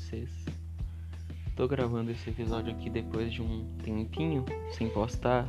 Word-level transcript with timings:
vocês. 0.00 0.30
Tô 1.54 1.68
gravando 1.68 2.10
esse 2.10 2.30
episódio 2.30 2.72
aqui 2.72 2.88
depois 2.88 3.32
de 3.32 3.42
um 3.42 3.66
tempinho 3.84 4.44
sem 4.72 4.88
postar, 4.88 5.46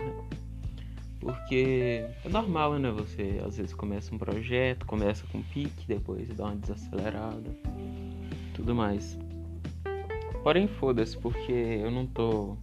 porque 1.19 2.05
é 2.25 2.29
normal, 2.29 2.77
né? 2.77 2.91
Você 2.91 3.41
às 3.45 3.57
vezes 3.57 3.73
começa 3.73 4.13
um 4.13 4.17
projeto, 4.17 4.85
começa 4.85 5.25
com 5.27 5.41
pique, 5.41 5.87
depois 5.87 6.27
dá 6.35 6.45
uma 6.45 6.55
desacelerada, 6.57 7.55
tudo 8.53 8.75
mais. 8.75 9.17
Porém, 10.43 10.67
foda-se, 10.67 11.17
porque 11.17 11.51
eu 11.51 11.89
não 11.89 12.05
tô 12.05 12.57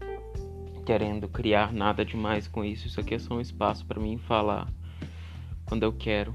querendo 0.84 1.28
criar 1.28 1.72
nada 1.72 2.04
demais 2.04 2.46
com 2.46 2.64
isso. 2.64 2.86
Isso 2.86 3.00
aqui 3.00 3.14
é 3.14 3.18
só 3.18 3.34
um 3.34 3.40
espaço 3.40 3.86
para 3.86 4.00
mim 4.00 4.18
falar 4.18 4.70
quando 5.64 5.84
eu 5.84 5.92
quero. 5.92 6.32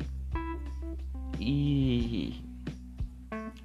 E 1.39 2.41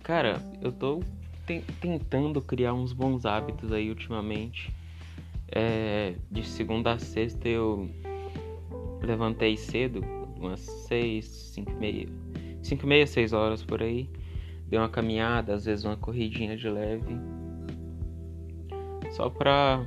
cara, 0.02 0.42
eu 0.60 0.72
tô 0.72 1.02
te 1.48 1.62
tentando 1.80 2.42
criar 2.42 2.74
uns 2.74 2.92
bons 2.92 3.24
hábitos 3.24 3.72
aí 3.72 3.88
ultimamente. 3.88 4.72
É, 5.50 6.14
de 6.30 6.46
segunda 6.46 6.92
a 6.92 6.98
sexta 6.98 7.48
eu 7.48 7.88
levantei 9.02 9.56
cedo, 9.56 10.04
umas 10.36 10.60
seis, 10.60 11.24
cinco 11.24 11.70
e 11.70 11.74
meia, 11.76 12.08
cinco 12.62 12.84
e 12.84 12.88
meia, 12.88 13.06
seis 13.06 13.32
horas 13.32 13.64
por 13.64 13.82
aí. 13.82 14.10
Dei 14.66 14.78
uma 14.78 14.90
caminhada, 14.90 15.54
às 15.54 15.64
vezes 15.64 15.86
uma 15.86 15.96
corridinha 15.96 16.54
de 16.54 16.68
leve. 16.68 17.16
Só 19.12 19.30
pra, 19.30 19.82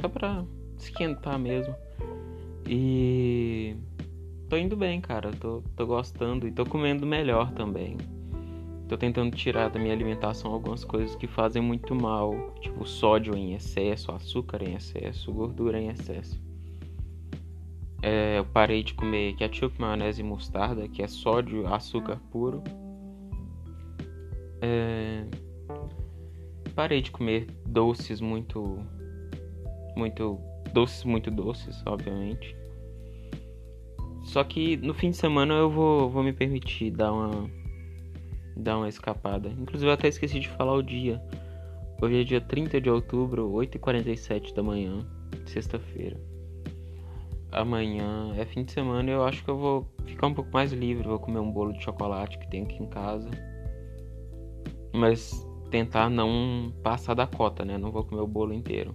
só 0.00 0.08
pra 0.08 0.42
esquentar 0.78 1.38
mesmo. 1.38 1.74
E 2.66 3.76
tô 4.48 4.56
indo 4.56 4.74
bem, 4.74 5.02
cara. 5.02 5.30
Tô, 5.32 5.62
tô 5.76 5.86
gostando 5.86 6.48
e 6.48 6.50
tô 6.50 6.64
comendo 6.64 7.04
melhor 7.04 7.52
também. 7.52 7.98
Tô 8.92 8.98
tentando 8.98 9.34
tirar 9.34 9.70
da 9.70 9.80
minha 9.80 9.94
alimentação 9.94 10.52
algumas 10.52 10.84
coisas 10.84 11.16
que 11.16 11.26
fazem 11.26 11.62
muito 11.62 11.94
mal, 11.94 12.54
tipo 12.60 12.86
sódio 12.86 13.34
em 13.34 13.54
excesso, 13.54 14.12
açúcar 14.12 14.62
em 14.62 14.74
excesso, 14.74 15.32
gordura 15.32 15.80
em 15.80 15.88
excesso. 15.88 16.38
É, 18.02 18.38
eu 18.38 18.44
parei 18.44 18.82
de 18.82 18.92
comer 18.92 19.34
ketchup, 19.36 19.80
maionese 19.80 20.20
e 20.20 20.22
mostarda, 20.22 20.86
que 20.88 21.02
é 21.02 21.08
sódio, 21.08 21.66
açúcar 21.72 22.20
puro. 22.30 22.62
É, 24.60 25.24
parei 26.74 27.00
de 27.00 27.10
comer 27.10 27.46
doces 27.66 28.20
muito, 28.20 28.78
muito 29.96 30.38
doces 30.74 31.02
muito 31.04 31.30
doces, 31.30 31.82
obviamente. 31.86 32.54
Só 34.22 34.44
que 34.44 34.76
no 34.76 34.92
fim 34.92 35.08
de 35.08 35.16
semana 35.16 35.54
eu 35.54 35.70
vou, 35.70 36.10
vou 36.10 36.22
me 36.22 36.34
permitir 36.34 36.90
dar 36.90 37.10
uma 37.10 37.61
dar 38.56 38.78
uma 38.78 38.88
escapada. 38.88 39.48
Inclusive 39.48 39.90
eu 39.90 39.94
até 39.94 40.08
esqueci 40.08 40.40
de 40.40 40.48
falar 40.48 40.74
o 40.74 40.82
dia. 40.82 41.20
Hoje 42.00 42.20
é 42.20 42.24
dia 42.24 42.40
30 42.40 42.80
de 42.80 42.90
outubro, 42.90 43.50
8h47 43.52 44.54
da 44.54 44.62
manhã, 44.62 44.98
sexta-feira. 45.46 46.20
Amanhã 47.52 48.34
é 48.36 48.44
fim 48.44 48.64
de 48.64 48.72
semana 48.72 49.10
e 49.10 49.12
eu 49.12 49.24
acho 49.24 49.44
que 49.44 49.50
eu 49.50 49.58
vou 49.58 49.86
ficar 50.06 50.26
um 50.26 50.34
pouco 50.34 50.50
mais 50.52 50.72
livre. 50.72 51.06
Vou 51.06 51.18
comer 51.18 51.38
um 51.38 51.52
bolo 51.52 51.72
de 51.72 51.82
chocolate 51.82 52.38
que 52.38 52.50
tem 52.50 52.62
aqui 52.62 52.82
em 52.82 52.88
casa. 52.88 53.30
Mas 54.92 55.46
tentar 55.70 56.10
não 56.10 56.72
passar 56.82 57.14
da 57.14 57.26
cota, 57.26 57.64
né? 57.64 57.78
Não 57.78 57.92
vou 57.92 58.04
comer 58.04 58.22
o 58.22 58.26
bolo 58.26 58.52
inteiro. 58.52 58.94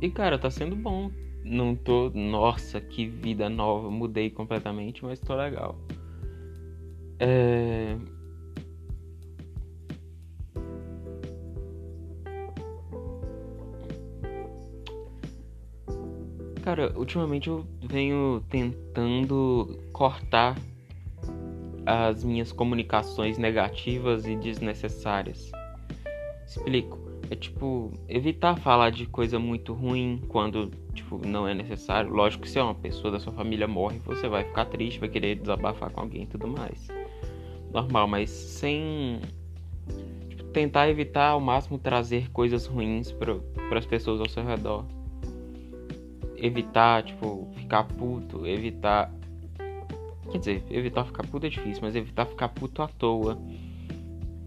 E 0.00 0.10
cara, 0.10 0.38
tá 0.38 0.50
sendo 0.50 0.76
bom. 0.76 1.10
Não 1.42 1.74
tô. 1.74 2.10
Nossa, 2.10 2.80
que 2.80 3.06
vida 3.06 3.48
nova. 3.48 3.90
Mudei 3.90 4.30
completamente, 4.30 5.04
mas 5.04 5.18
tô 5.18 5.34
legal. 5.34 5.78
É... 7.18 7.96
Cara, 16.62 16.92
ultimamente 16.98 17.48
eu 17.48 17.64
venho 17.80 18.42
tentando 18.50 19.78
cortar 19.92 20.56
as 21.86 22.24
minhas 22.24 22.50
comunicações 22.50 23.38
negativas 23.38 24.26
e 24.26 24.34
desnecessárias. 24.34 25.52
Explico. 26.44 26.98
É 27.30 27.36
tipo, 27.36 27.92
evitar 28.08 28.56
falar 28.56 28.90
de 28.90 29.06
coisa 29.06 29.38
muito 29.38 29.72
ruim 29.72 30.20
quando, 30.28 30.70
tipo, 30.96 31.24
não 31.26 31.46
é 31.46 31.54
necessário. 31.54 32.10
Lógico 32.10 32.42
que 32.42 32.50
se 32.50 32.58
é 32.58 32.62
uma 32.62 32.74
pessoa 32.74 33.12
da 33.12 33.20
sua 33.20 33.32
família 33.32 33.68
morre, 33.68 33.98
você 34.04 34.28
vai 34.28 34.44
ficar 34.44 34.64
triste, 34.66 34.98
vai 34.98 35.08
querer 35.08 35.36
desabafar 35.36 35.90
com 35.90 36.00
alguém 36.00 36.24
e 36.24 36.26
tudo 36.26 36.48
mais 36.48 36.88
normal, 37.76 38.08
mas 38.08 38.30
sem 38.30 39.20
tipo, 40.30 40.44
tentar 40.44 40.88
evitar 40.88 41.28
ao 41.28 41.40
máximo 41.40 41.78
trazer 41.78 42.30
coisas 42.30 42.66
ruins 42.66 43.12
para 43.12 43.78
as 43.78 43.86
pessoas 43.86 44.20
ao 44.20 44.28
seu 44.28 44.44
redor. 44.44 44.84
Evitar, 46.36 47.02
tipo, 47.02 47.48
ficar 47.56 47.84
puto, 47.84 48.46
evitar. 48.46 49.12
Quer 50.30 50.38
dizer, 50.38 50.64
evitar 50.70 51.04
ficar 51.04 51.26
puto 51.26 51.46
é 51.46 51.48
difícil, 51.48 51.80
mas 51.82 51.94
evitar 51.94 52.26
ficar 52.26 52.48
puto 52.48 52.82
à 52.82 52.88
toa. 52.88 53.38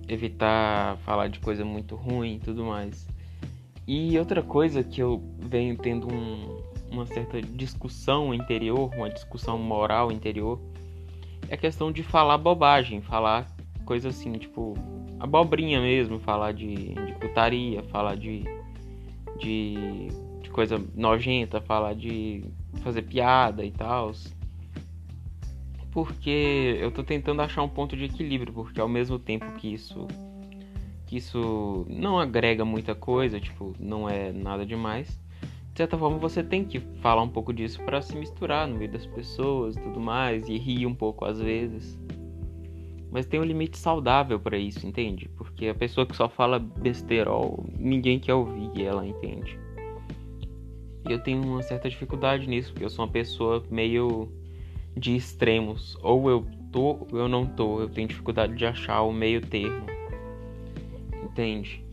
Evitar 0.08 0.98
falar 1.00 1.30
de 1.30 1.40
coisa 1.40 1.64
muito 1.64 1.96
ruim 1.96 2.36
e 2.36 2.40
tudo 2.40 2.64
mais. 2.64 3.08
E 3.92 4.20
outra 4.20 4.44
coisa 4.44 4.84
que 4.84 5.02
eu 5.02 5.20
venho 5.40 5.76
tendo 5.76 6.14
um, 6.14 6.62
uma 6.92 7.08
certa 7.08 7.42
discussão 7.42 8.32
interior, 8.32 8.94
uma 8.96 9.10
discussão 9.10 9.58
moral 9.58 10.12
interior, 10.12 10.62
é 11.50 11.58
questão 11.58 11.92
de 11.92 12.04
falar 12.04 12.38
bobagem, 12.38 13.02
falar 13.02 13.48
coisa 13.86 14.10
assim, 14.10 14.34
tipo, 14.34 14.76
abobrinha 15.20 15.82
mesmo, 15.82 16.20
falar 16.20 16.52
de, 16.52 16.76
de 16.94 17.14
putaria, 17.20 17.82
falar 17.82 18.14
de, 18.16 18.44
de, 19.40 20.10
de 20.44 20.52
coisa 20.52 20.80
nojenta, 20.94 21.60
falar 21.60 21.96
de 21.96 22.44
fazer 22.84 23.02
piada 23.02 23.66
e 23.66 23.72
tal. 23.72 24.12
Porque 25.90 26.78
eu 26.80 26.92
tô 26.92 27.04
tentando 27.04 27.42
achar 27.42 27.64
um 27.64 27.70
ponto 27.70 27.98
de 27.98 28.04
equilíbrio, 28.04 28.54
porque 28.54 28.80
ao 28.80 28.88
mesmo 28.88 29.18
tempo 29.18 29.52
que 29.54 29.74
isso 29.74 30.08
que 31.09 31.18
isso 31.18 31.86
não 31.90 32.20
agrega 32.20 32.64
muita 32.64 32.94
coisa, 32.94 33.40
tipo, 33.40 33.74
não 33.80 34.08
é 34.08 34.31
nada 34.31 34.66
demais 34.66 35.20
certa 35.80 35.97
forma 35.97 36.18
você 36.18 36.44
tem 36.44 36.66
que 36.66 36.81
falar 37.02 37.22
um 37.22 37.30
pouco 37.30 37.53
disso 37.53 37.81
para 37.84 38.02
se 38.02 38.14
misturar 38.14 38.68
no 38.68 38.75
meio 38.75 38.92
das 38.92 39.06
pessoas 39.06 39.78
e 39.78 39.80
tudo 39.80 39.97
mais 39.97 40.50
e 40.50 40.58
rir 40.58 40.86
um 40.86 40.94
pouco 40.94 41.24
às 41.24 41.40
vezes. 41.40 41.97
Mas 43.09 43.25
tem 43.25 43.40
um 43.40 43.46
limite 43.46 43.78
saudável 43.78 44.38
para 44.38 44.58
isso, 44.58 44.86
entende? 44.86 45.30
Porque 45.38 45.68
a 45.68 45.74
pessoa 45.74 46.06
que 46.06 46.14
só 46.14 46.28
fala 46.28 46.59
besterol, 46.59 47.66
ninguém 47.78 48.20
quer 48.20 48.34
ouvir 48.34 48.84
ela 48.84 49.08
entende. 49.08 49.58
E 51.08 51.14
eu 51.14 51.24
tenho 51.24 51.41
uma 51.44 51.64
certa 51.64 51.90
dificuldade 51.90 52.46
nisso, 52.46 52.74
porque 52.74 52.84
eu 52.84 52.90
sou 52.90 53.06
uma 53.06 53.12
pessoa 53.12 53.64
meio 53.72 54.30
de 54.97 55.16
extremos. 55.16 55.97
Ou 56.03 56.30
eu 56.30 56.46
tô 56.74 57.08
ou 57.09 57.18
eu 57.18 57.30
não 57.30 57.46
tô. 57.46 57.80
Eu 57.80 57.88
tenho 57.88 58.06
dificuldade 58.06 58.53
de 58.53 58.66
achar 58.66 59.02
o 59.02 59.14
meio 59.14 59.40
termo. 59.40 59.99
Entende? 61.31 61.85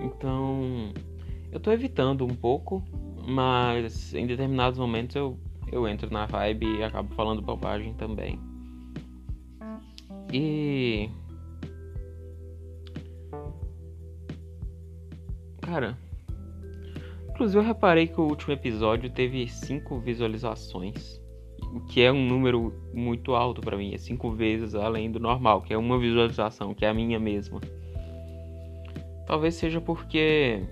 Então, 0.00 0.92
eu 1.50 1.60
tô 1.60 1.70
evitando 1.70 2.24
um 2.24 2.34
pouco 2.34 2.82
mas 3.26 4.14
em 4.14 4.26
determinados 4.26 4.78
momentos 4.78 5.14
eu, 5.16 5.38
eu 5.70 5.86
entro 5.86 6.12
na 6.12 6.26
vibe 6.26 6.66
e 6.78 6.82
acabo 6.82 7.14
falando 7.14 7.40
bobagem 7.40 7.94
também. 7.94 8.38
E. 10.32 11.08
Cara. 15.60 15.96
Inclusive 17.30 17.58
eu 17.58 17.66
reparei 17.66 18.06
que 18.06 18.20
o 18.20 18.24
último 18.24 18.52
episódio 18.52 19.10
teve 19.10 19.48
5 19.48 19.98
visualizações. 20.00 21.20
O 21.74 21.80
que 21.80 22.02
é 22.02 22.12
um 22.12 22.26
número 22.26 22.74
muito 22.92 23.34
alto 23.34 23.60
para 23.60 23.76
mim. 23.76 23.94
É 23.94 23.98
5 23.98 24.30
vezes 24.32 24.74
além 24.74 25.10
do 25.10 25.18
normal, 25.18 25.62
que 25.62 25.72
é 25.72 25.78
uma 25.78 25.98
visualização, 25.98 26.74
que 26.74 26.84
é 26.84 26.88
a 26.88 26.94
minha 26.94 27.18
mesma. 27.18 27.60
Talvez 29.26 29.54
seja 29.54 29.80
porque 29.80 30.62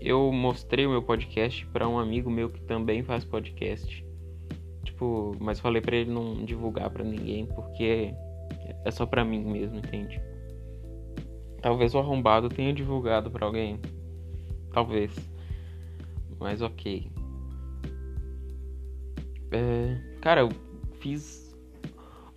eu 0.00 0.32
mostrei 0.32 0.86
o 0.86 0.90
meu 0.90 1.02
podcast 1.02 1.66
para 1.66 1.88
um 1.88 1.98
amigo 1.98 2.30
meu 2.30 2.48
que 2.48 2.60
também 2.62 3.02
faz 3.02 3.24
podcast. 3.24 4.04
Tipo, 4.84 5.36
mas 5.38 5.60
falei 5.60 5.80
para 5.80 5.96
ele 5.96 6.10
não 6.10 6.44
divulgar 6.44 6.90
para 6.90 7.04
ninguém 7.04 7.46
porque 7.46 8.14
é 8.84 8.90
só 8.90 9.06
para 9.06 9.24
mim 9.24 9.44
mesmo, 9.44 9.78
entende? 9.78 10.20
Talvez 11.60 11.94
o 11.94 11.98
arrombado 11.98 12.48
tenha 12.48 12.72
divulgado 12.72 13.30
para 13.30 13.46
alguém. 13.46 13.78
Talvez. 14.72 15.14
Mas 16.38 16.62
ok. 16.62 17.10
É, 19.52 19.96
cara, 20.20 20.40
eu 20.40 20.48
fiz 21.00 21.54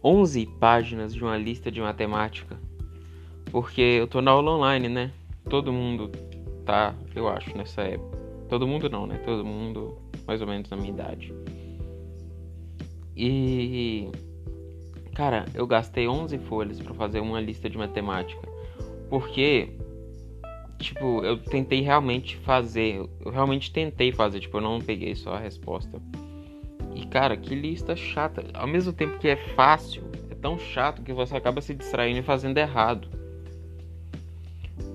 11 0.04 0.46
páginas 0.60 1.14
de 1.14 1.24
uma 1.24 1.38
lista 1.38 1.72
de 1.72 1.80
matemática. 1.80 2.60
Porque 3.52 3.82
eu 3.82 4.08
tô 4.08 4.20
na 4.20 4.32
aula 4.32 4.52
online, 4.52 4.90
né? 4.90 5.12
Todo 5.50 5.72
mundo 5.72 6.10
tá, 6.66 6.96
eu 7.16 7.28
acho, 7.28 7.56
nessa 7.58 7.82
época. 7.82 8.18
Todo 8.50 8.68
mundo 8.68 8.90
não, 8.90 9.08
né? 9.08 9.18
Todo 9.20 9.44
mundo 9.44 9.98
mais 10.28 10.42
ou 10.42 10.48
menos 10.48 10.70
na 10.70 10.78
minha 10.78 10.90
idade. 10.90 11.34
E 13.16 14.10
cara, 15.14 15.46
eu 15.54 15.68
gastei 15.68 16.08
11 16.08 16.38
folhas 16.40 16.80
para 16.80 16.94
fazer 16.94 17.20
uma 17.20 17.40
lista 17.40 17.70
de 17.70 17.78
matemática. 17.78 18.48
Porque 19.10 19.76
tipo, 20.84 21.24
eu 21.24 21.38
tentei 21.38 21.82
realmente 21.82 22.38
fazer. 22.38 23.08
Eu 23.24 23.32
realmente 23.32 23.72
tentei 23.72 24.12
fazer, 24.12 24.40
tipo, 24.40 24.58
eu 24.58 24.62
não 24.62 24.80
peguei 24.80 25.16
só 25.16 25.34
a 25.34 25.40
resposta. 25.40 26.02
E 26.94 27.06
cara, 27.08 27.36
que 27.36 27.56
lista 27.56 27.96
chata. 27.96 28.44
Ao 28.54 28.68
mesmo 28.68 28.94
tempo 28.94 29.18
que 29.18 29.28
é 29.28 29.38
fácil, 29.56 30.04
é 30.30 30.36
tão 30.36 30.60
chato 30.60 31.02
que 31.02 31.14
você 31.14 31.36
acaba 31.36 31.62
se 31.62 31.74
distraindo 31.74 32.20
e 32.20 32.24
fazendo 32.24 32.58
errado. 32.58 33.08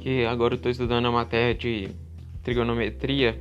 Que 0.09 0.25
agora 0.25 0.55
eu 0.55 0.59
tô 0.59 0.71
estudando 0.71 1.05
a 1.05 1.13
matéria 1.13 1.55
de 1.55 1.91
trigonometria. 2.43 3.39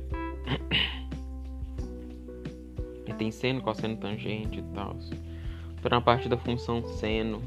e 3.08 3.14
tem 3.14 3.30
seno, 3.30 3.62
cosseno, 3.62 3.96
tangente 3.96 4.58
e 4.58 4.62
tal. 4.74 4.94
Tô 5.80 5.88
na 5.88 6.02
parte 6.02 6.28
da 6.28 6.36
função 6.36 6.86
seno. 6.86 7.42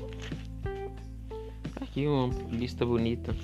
Aqui 1.79 2.07
uma 2.07 2.33
lista 2.49 2.83
bonita. 2.83 3.35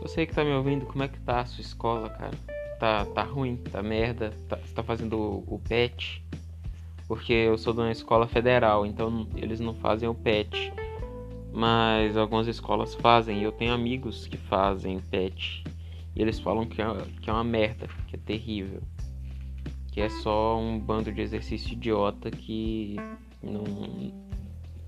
Você 0.00 0.26
que 0.26 0.34
tá 0.34 0.42
me 0.42 0.50
ouvindo, 0.50 0.84
como 0.84 1.04
é 1.04 1.06
que 1.06 1.20
tá 1.20 1.42
a 1.42 1.46
sua 1.46 1.62
escola, 1.62 2.10
cara? 2.10 2.36
Tá, 2.80 3.04
tá 3.04 3.22
ruim? 3.22 3.54
Tá 3.54 3.84
merda? 3.84 4.32
Tá, 4.48 4.56
você 4.56 4.74
tá 4.74 4.82
fazendo 4.82 5.16
o, 5.16 5.44
o 5.46 5.60
PET? 5.60 6.21
Porque 7.12 7.34
eu 7.34 7.58
sou 7.58 7.74
de 7.74 7.80
uma 7.80 7.92
escola 7.92 8.26
federal, 8.26 8.86
então 8.86 9.28
eles 9.36 9.60
não 9.60 9.74
fazem 9.74 10.08
o 10.08 10.14
PET. 10.14 10.72
Mas 11.52 12.16
algumas 12.16 12.46
escolas 12.46 12.94
fazem, 12.94 13.40
e 13.40 13.42
eu 13.42 13.52
tenho 13.52 13.74
amigos 13.74 14.26
que 14.26 14.38
fazem 14.38 14.98
PET. 14.98 15.62
E 16.16 16.22
eles 16.22 16.40
falam 16.40 16.64
que 16.64 16.80
é, 16.80 16.86
que 17.20 17.28
é 17.28 17.32
uma 17.34 17.44
merda, 17.44 17.86
que 18.08 18.16
é 18.16 18.18
terrível. 18.18 18.80
Que 19.92 20.00
é 20.00 20.08
só 20.08 20.58
um 20.58 20.78
bando 20.80 21.12
de 21.12 21.20
exercício 21.20 21.74
idiota 21.74 22.30
que 22.30 22.96
não. 23.42 23.62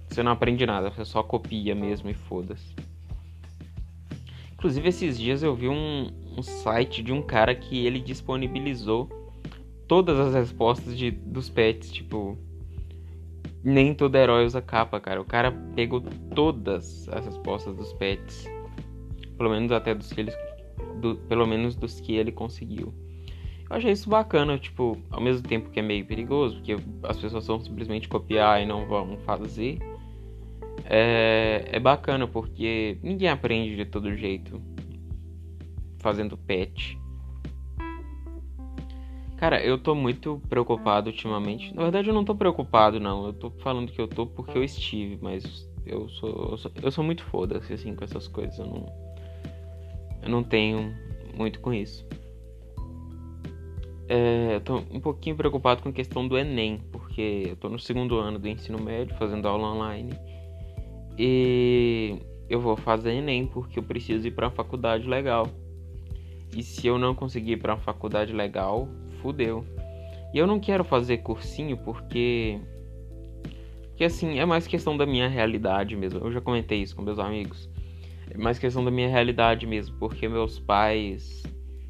Você 0.08 0.22
não 0.22 0.32
aprende 0.32 0.64
nada, 0.64 0.90
você 0.90 1.04
só 1.04 1.22
copia 1.22 1.74
mesmo 1.74 2.08
e 2.08 2.14
foda-se. 2.14 2.74
Inclusive, 4.54 4.88
esses 4.88 5.18
dias 5.18 5.42
eu 5.42 5.54
vi 5.54 5.68
um, 5.68 6.10
um 6.38 6.42
site 6.42 7.02
de 7.02 7.12
um 7.12 7.20
cara 7.20 7.54
que 7.54 7.84
ele 7.84 8.00
disponibilizou 8.00 9.23
todas 9.86 10.18
as 10.18 10.34
respostas 10.34 10.96
de, 10.96 11.10
dos 11.10 11.48
pets, 11.48 11.90
tipo. 11.90 12.38
Nem 13.62 13.94
todo 13.94 14.14
herói 14.16 14.44
usa 14.44 14.60
capa, 14.60 15.00
cara. 15.00 15.20
O 15.20 15.24
cara 15.24 15.50
pegou 15.74 16.02
todas 16.34 17.08
as 17.08 17.24
respostas 17.24 17.74
dos 17.74 17.92
pets. 17.94 18.46
Pelo 19.38 19.50
menos 19.50 19.72
até 19.72 19.94
dos 19.94 20.12
que 20.12 20.20
ele. 20.20 20.32
Do, 21.00 21.16
pelo 21.16 21.46
menos 21.46 21.74
dos 21.74 21.98
que 22.00 22.14
ele 22.14 22.30
conseguiu. 22.30 22.92
Eu 23.70 23.76
achei 23.76 23.92
isso 23.92 24.08
bacana, 24.08 24.58
tipo, 24.58 24.98
ao 25.10 25.20
mesmo 25.20 25.46
tempo 25.48 25.70
que 25.70 25.80
é 25.80 25.82
meio 25.82 26.04
perigoso, 26.04 26.56
porque 26.56 26.76
as 27.02 27.16
pessoas 27.16 27.46
vão 27.46 27.58
simplesmente 27.58 28.08
copiar 28.08 28.62
e 28.62 28.66
não 28.66 28.86
vão 28.86 29.16
fazer. 29.18 29.78
É, 30.84 31.64
é 31.72 31.80
bacana 31.80 32.28
porque 32.28 32.98
ninguém 33.02 33.28
aprende 33.28 33.76
de 33.76 33.86
todo 33.86 34.14
jeito 34.14 34.60
fazendo 35.98 36.36
pet. 36.36 36.98
Cara, 39.44 39.62
eu 39.62 39.76
tô 39.76 39.94
muito 39.94 40.40
preocupado 40.48 41.10
ultimamente. 41.10 41.74
Na 41.74 41.82
verdade, 41.82 42.08
eu 42.08 42.14
não 42.14 42.24
tô 42.24 42.34
preocupado, 42.34 42.98
não. 42.98 43.26
Eu 43.26 43.32
tô 43.34 43.50
falando 43.50 43.92
que 43.92 44.00
eu 44.00 44.08
tô 44.08 44.26
porque 44.26 44.56
eu 44.56 44.64
estive, 44.64 45.18
mas 45.20 45.70
eu 45.84 46.08
sou, 46.08 46.48
eu 46.52 46.56
sou, 46.56 46.72
eu 46.82 46.90
sou 46.90 47.04
muito 47.04 47.22
foda-se, 47.24 47.74
assim, 47.74 47.94
com 47.94 48.02
essas 48.02 48.26
coisas. 48.26 48.58
Eu 48.58 48.64
não, 48.64 48.86
eu 50.22 50.30
não 50.30 50.42
tenho 50.42 50.94
muito 51.36 51.60
com 51.60 51.74
isso. 51.74 52.06
É, 54.08 54.54
eu 54.54 54.62
tô 54.62 54.76
um 54.78 54.98
pouquinho 54.98 55.36
preocupado 55.36 55.82
com 55.82 55.90
a 55.90 55.92
questão 55.92 56.26
do 56.26 56.38
Enem, 56.38 56.80
porque 56.90 57.48
eu 57.48 57.56
tô 57.56 57.68
no 57.68 57.78
segundo 57.78 58.16
ano 58.16 58.38
do 58.38 58.48
ensino 58.48 58.80
médio, 58.82 59.14
fazendo 59.16 59.46
aula 59.46 59.74
online. 59.74 60.14
E 61.18 62.16
eu 62.48 62.62
vou 62.62 62.78
fazer 62.78 63.12
Enem 63.12 63.44
porque 63.44 63.78
eu 63.78 63.82
preciso 63.82 64.26
ir 64.26 64.30
para 64.30 64.46
uma 64.46 64.52
faculdade 64.54 65.06
legal. 65.06 65.46
E 66.56 66.62
se 66.62 66.86
eu 66.86 66.98
não 66.98 67.14
conseguir 67.14 67.52
ir 67.52 67.56
para 67.58 67.74
uma 67.74 67.80
faculdade 67.80 68.32
legal, 68.32 68.88
fudeu. 69.24 69.64
E 70.34 70.38
eu 70.38 70.46
não 70.46 70.60
quero 70.60 70.84
fazer 70.84 71.18
cursinho 71.18 71.78
porque 71.78 72.60
que 73.96 74.04
assim, 74.04 74.38
é 74.38 74.44
mais 74.44 74.66
questão 74.66 74.96
da 74.96 75.06
minha 75.06 75.28
realidade 75.28 75.96
mesmo. 75.96 76.20
Eu 76.20 76.30
já 76.30 76.42
comentei 76.42 76.82
isso 76.82 76.94
com 76.94 77.00
meus 77.00 77.18
amigos. 77.18 77.70
É 78.30 78.36
mais 78.36 78.58
questão 78.58 78.84
da 78.84 78.90
minha 78.90 79.08
realidade 79.08 79.66
mesmo, 79.66 79.96
porque 79.98 80.28
meus 80.28 80.58
pais 80.58 81.42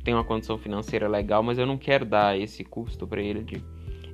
têm 0.05 0.15
uma 0.15 0.23
condição 0.23 0.57
financeira 0.59 1.09
legal, 1.09 1.43
mas 1.43 1.59
eu 1.59 1.67
não 1.67 1.77
quero 1.77 2.05
dar 2.05 2.39
esse 2.39 2.63
custo 2.63 3.07
para 3.07 3.21
eles 3.21 3.45
de 3.45 3.63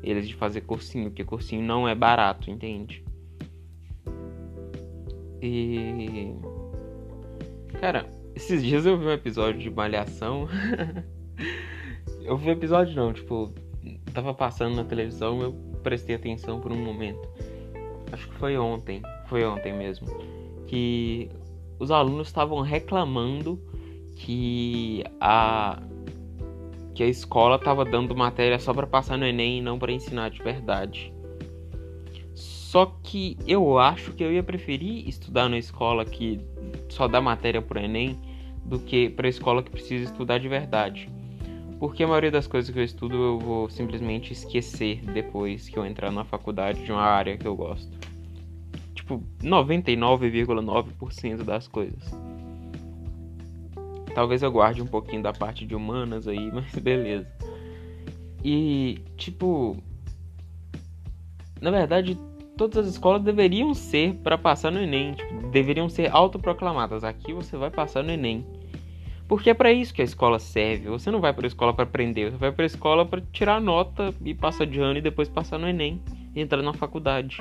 eles 0.03 0.27
de 0.27 0.35
fazer 0.35 0.63
cursinho, 0.63 1.11
porque 1.11 1.25
cursinho 1.25 1.63
não 1.63 1.87
é 1.87 1.95
barato, 1.95 2.51
entende? 2.51 3.05
E. 5.43 6.33
Cara, 7.81 8.07
esses 8.35 8.63
dias 8.63 8.87
eu 8.87 8.97
vi 8.97 9.05
um 9.05 9.13
episódio 9.13 9.61
de 9.61 9.69
Malhação. 9.69 10.49
eu 12.31 12.37
vi 12.37 12.49
um 12.49 12.53
episódio 12.53 12.95
não, 12.95 13.13
tipo, 13.13 13.53
tava 14.15 14.33
passando 14.33 14.77
na 14.77 14.85
televisão, 14.85 15.43
eu 15.43 15.53
prestei 15.83 16.15
atenção 16.15 16.61
por 16.61 16.71
um 16.71 16.77
momento. 16.77 17.29
Acho 18.13 18.29
que 18.29 18.35
foi 18.37 18.57
ontem, 18.57 19.03
foi 19.27 19.45
ontem 19.45 19.73
mesmo, 19.73 20.07
que 20.69 21.29
os 21.77 21.91
alunos 21.91 22.29
estavam 22.29 22.61
reclamando 22.61 23.61
que 24.15 25.03
a 25.21 25.83
que 26.95 27.03
a 27.03 27.07
escola 27.07 27.59
tava 27.59 27.85
dando 27.85 28.15
matéria 28.15 28.61
só 28.61 28.73
para 28.73 28.87
passar 28.87 29.17
no 29.17 29.27
ENEM 29.27 29.59
e 29.59 29.63
não 29.63 29.77
para 29.77 29.91
ensinar 29.91 30.31
de 30.31 30.41
verdade. 30.41 31.13
Só 32.33 32.95
que 33.03 33.37
eu 33.45 33.77
acho 33.77 34.13
que 34.13 34.23
eu 34.23 34.33
ia 34.33 34.43
preferir 34.43 35.09
estudar 35.09 35.49
na 35.49 35.59
escola 35.59 36.05
que 36.05 36.39
só 36.91 37.09
dá 37.09 37.21
matéria 37.21 37.61
pro 37.61 37.81
Enem 37.81 38.17
do 38.65 38.79
que 38.79 39.09
para 39.09 39.27
a 39.27 39.31
escola 39.31 39.65
que 39.65 39.71
precisa 39.71 40.05
estudar 40.05 40.39
de 40.39 40.49
verdade. 40.49 41.09
Porque 41.81 42.05
a 42.05 42.07
maioria 42.07 42.31
das 42.31 42.47
coisas 42.47 42.71
que 42.71 42.79
eu 42.79 42.85
estudo 42.85 43.17
eu 43.17 43.39
vou 43.39 43.71
simplesmente 43.71 44.35
esquecer 44.35 45.01
depois 45.15 45.67
que 45.67 45.79
eu 45.79 45.87
entrar 45.87 46.13
na 46.13 46.25
faculdade 46.25 46.85
de 46.85 46.93
uma 46.93 47.01
área 47.01 47.39
que 47.39 47.49
eu 47.49 47.57
gosto. 47.57 47.91
Tipo, 48.95 49.25
99,9% 49.43 51.43
das 51.43 51.67
coisas. 51.67 52.05
Talvez 54.15 54.43
eu 54.43 54.53
guarde 54.53 54.83
um 54.83 54.87
pouquinho 54.87 55.23
da 55.23 55.33
parte 55.33 55.65
de 55.65 55.75
humanas 55.75 56.29
aí, 56.29 56.49
mas 56.53 56.71
beleza. 56.75 57.27
E, 58.45 58.99
tipo. 59.17 59.75
Na 61.63 61.71
verdade, 61.71 62.15
todas 62.59 62.87
as 62.87 62.93
escolas 62.93 63.23
deveriam 63.23 63.73
ser 63.73 64.17
para 64.17 64.37
passar 64.37 64.71
no 64.71 64.81
Enem, 64.81 65.15
tipo, 65.15 65.49
deveriam 65.49 65.89
ser 65.89 66.15
autoproclamadas. 66.15 67.05
Aqui 67.05 67.33
você 67.33 67.57
vai 67.57 67.71
passar 67.71 68.03
no 68.03 68.11
Enem. 68.11 68.60
Porque 69.31 69.49
é 69.49 69.55
para 69.55 69.73
isso 69.73 69.95
que 69.95 70.03
a 70.03 70.05
escola 70.05 70.41
serve. 70.41 70.89
Você 70.89 71.09
não 71.09 71.21
vai 71.21 71.33
para 71.33 71.47
a 71.47 71.47
escola 71.47 71.73
para 71.73 71.85
aprender, 71.85 72.33
você 72.33 72.37
vai 72.37 72.51
para 72.51 72.65
a 72.65 72.67
escola 72.67 73.07
para 73.07 73.21
tirar 73.33 73.61
nota 73.61 74.13
e 74.25 74.35
passar 74.35 74.67
de 74.67 74.81
ano 74.81 74.99
e 74.99 75.01
depois 75.01 75.29
passar 75.29 75.57
no 75.57 75.69
Enem 75.69 76.03
e 76.35 76.41
entrar 76.41 76.61
na 76.63 76.73
faculdade. 76.73 77.41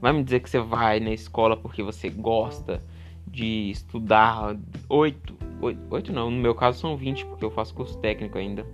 Vai 0.00 0.14
me 0.14 0.24
dizer 0.24 0.40
que 0.40 0.48
você 0.48 0.58
vai 0.58 1.00
na 1.00 1.10
escola 1.10 1.54
porque 1.54 1.82
você 1.82 2.08
gosta 2.08 2.82
de 3.26 3.68
estudar 3.72 4.56
8, 4.88 5.36
8, 5.60 5.80
8 5.90 6.12
não, 6.14 6.30
no 6.30 6.40
meu 6.40 6.54
caso 6.54 6.80
são 6.80 6.96
20 6.96 7.26
porque 7.26 7.44
eu 7.44 7.50
faço 7.50 7.74
curso 7.74 7.98
técnico 7.98 8.38
ainda. 8.38 8.66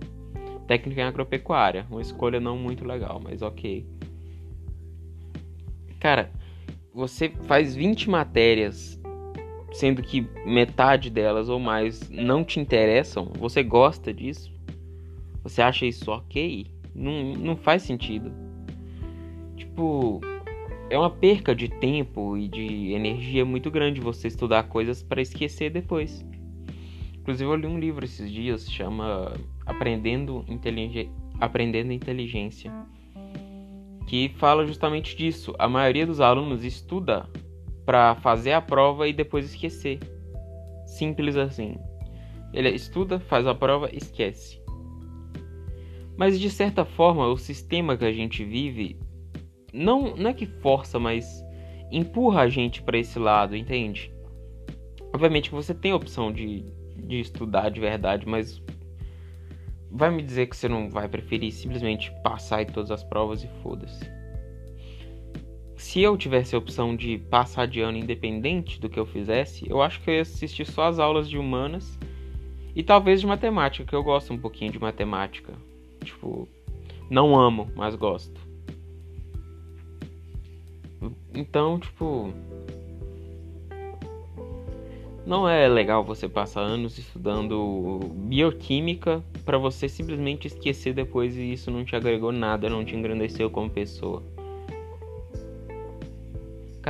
Técnica 0.67 1.01
em 1.01 1.03
agropecuária, 1.03 1.85
uma 1.91 2.01
escolha 2.01 2.39
não 2.39 2.57
muito 2.57 2.85
legal, 2.85 3.19
mas 3.21 3.41
ok. 3.41 3.85
Cara, 5.99 6.31
você 6.93 7.27
faz 7.47 7.75
20 7.75 8.09
matérias, 8.09 8.97
sendo 9.71 10.01
que 10.01 10.27
metade 10.45 11.09
delas 11.09 11.49
ou 11.49 11.59
mais 11.59 12.09
não 12.09 12.43
te 12.43 12.59
interessam, 12.59 13.31
você 13.37 13.63
gosta 13.63 14.13
disso? 14.13 14.51
Você 15.43 15.61
acha 15.61 15.85
isso 15.85 16.11
ok? 16.11 16.67
Não, 16.93 17.33
não 17.33 17.55
faz 17.55 17.83
sentido. 17.83 18.31
Tipo, 19.55 20.21
é 20.89 20.97
uma 20.97 21.09
perca 21.09 21.55
de 21.55 21.67
tempo 21.67 22.37
e 22.37 22.47
de 22.47 22.93
energia 22.93 23.45
muito 23.45 23.71
grande 23.71 24.01
você 24.01 24.27
estudar 24.27 24.63
coisas 24.63 25.01
para 25.01 25.21
esquecer 25.21 25.71
depois. 25.71 26.25
Inclusive, 27.19 27.49
eu 27.49 27.55
li 27.55 27.67
um 27.67 27.79
livro 27.79 28.03
esses 28.03 28.31
dias, 28.31 28.69
chama 28.69 29.33
Aprendendo. 29.65 30.45
Aprendendo 31.39 31.91
Inteligência 31.91 32.71
que 34.11 34.27
fala 34.35 34.67
justamente 34.67 35.15
disso. 35.15 35.55
A 35.57 35.69
maioria 35.69 36.05
dos 36.05 36.19
alunos 36.19 36.65
estuda 36.65 37.29
para 37.85 38.15
fazer 38.15 38.53
a 38.53 38.61
prova 38.61 39.07
e 39.07 39.13
depois 39.13 39.45
esquecer. 39.45 39.99
Simples 40.85 41.35
assim. 41.35 41.77
Ele 42.53 42.69
estuda, 42.69 43.19
faz 43.19 43.47
a 43.47 43.55
prova, 43.55 43.89
esquece. 43.93 44.61
Mas 46.17 46.39
de 46.39 46.49
certa 46.49 46.85
forma, 46.85 47.27
o 47.27 47.37
sistema 47.37 47.97
que 47.97 48.05
a 48.05 48.11
gente 48.11 48.43
vive 48.43 48.99
não, 49.73 50.15
não 50.15 50.29
é 50.29 50.33
que 50.33 50.45
força, 50.45 50.99
mas 50.99 51.43
empurra 51.91 52.41
a 52.41 52.49
gente 52.49 52.81
para 52.81 52.97
esse 52.97 53.17
lado, 53.17 53.55
entende? 53.55 54.13
Obviamente 55.13 55.49
que 55.49 55.55
você 55.55 55.73
tem 55.73 55.91
a 55.91 55.95
opção 55.95 56.31
de, 56.31 56.63
de 56.95 57.19
estudar 57.19 57.69
de 57.69 57.79
verdade, 57.79 58.27
mas 58.27 58.61
vai 59.89 60.09
me 60.09 60.21
dizer 60.21 60.47
que 60.47 60.55
você 60.55 60.69
não 60.69 60.89
vai 60.89 61.07
preferir 61.07 61.51
simplesmente 61.51 62.11
passar 62.23 62.61
em 62.61 62.65
todas 62.65 62.91
as 62.91 63.03
provas 63.03 63.43
e 63.43 63.47
foda-se. 63.61 64.20
Se 65.81 65.99
eu 65.99 66.15
tivesse 66.15 66.53
a 66.53 66.59
opção 66.59 66.95
de 66.95 67.17
passar 67.17 67.65
de 67.65 67.81
ano 67.81 67.97
independente 67.97 68.79
do 68.79 68.87
que 68.87 68.99
eu 68.99 69.05
fizesse, 69.05 69.67
eu 69.67 69.81
acho 69.81 69.99
que 69.99 70.11
eu 70.11 70.13
ia 70.13 70.21
assistir 70.21 70.63
só 70.63 70.83
as 70.83 70.99
aulas 70.99 71.27
de 71.27 71.39
humanas 71.39 71.97
e 72.75 72.83
talvez 72.83 73.19
de 73.19 73.25
matemática, 73.25 73.83
que 73.83 73.95
eu 73.95 74.03
gosto 74.03 74.31
um 74.31 74.37
pouquinho 74.37 74.71
de 74.71 74.79
matemática. 74.79 75.51
Tipo, 76.03 76.47
não 77.09 77.37
amo, 77.37 77.67
mas 77.75 77.95
gosto. 77.95 78.39
Então, 81.33 81.79
tipo, 81.79 82.31
não 85.25 85.49
é 85.49 85.67
legal 85.67 86.03
você 86.03 86.29
passar 86.29 86.61
anos 86.61 86.99
estudando 86.99 87.99
bioquímica 88.29 89.23
para 89.43 89.57
você 89.57 89.89
simplesmente 89.89 90.45
esquecer 90.45 90.93
depois 90.93 91.35
e 91.35 91.51
isso 91.51 91.71
não 91.71 91.83
te 91.83 91.95
agregou 91.95 92.31
nada, 92.31 92.69
não 92.69 92.85
te 92.85 92.95
engrandeceu 92.95 93.49
como 93.49 93.67
pessoa. 93.67 94.23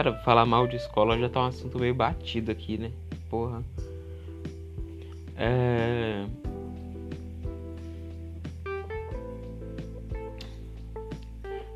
Cara, 0.01 0.15
falar 0.15 0.47
mal 0.47 0.65
de 0.65 0.77
escola 0.77 1.15
já 1.15 1.29
tá 1.29 1.41
um 1.41 1.45
assunto 1.45 1.77
meio 1.77 1.93
batido 1.93 2.51
aqui, 2.51 2.75
né? 2.75 2.91
Porra. 3.29 3.63
É. 5.37 6.25